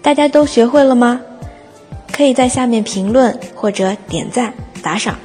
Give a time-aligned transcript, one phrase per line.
[0.00, 1.20] 大家都学会了吗？
[2.10, 5.15] 可以在下面评论或者点赞打赏。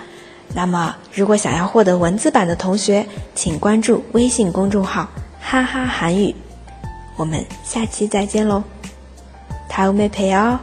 [0.54, 5.08] 那么，如果想要获得文字版的同学，请关注微信公众号“
[5.40, 6.34] 哈哈韩语”。
[7.16, 8.62] 我们下期再见喽，
[9.70, 10.58] 다음에봬요